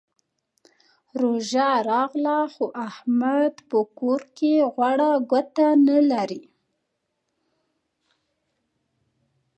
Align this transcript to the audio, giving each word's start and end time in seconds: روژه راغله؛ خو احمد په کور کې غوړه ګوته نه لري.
روژه 1.21 1.69
راغله؛ 1.89 2.41
خو 2.53 2.65
احمد 2.87 3.53
په 3.69 3.77
کور 3.97 4.21
کې 4.37 4.53
غوړه 4.73 5.11
ګوته 5.31 5.67
نه 5.87 5.99
لري. 6.11 6.43